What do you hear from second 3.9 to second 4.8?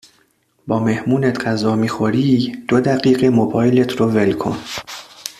رو ول کن